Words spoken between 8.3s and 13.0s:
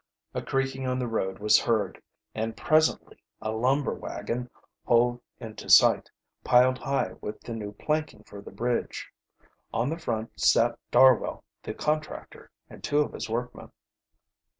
the bridge. On the front sat Darwell the contractor and two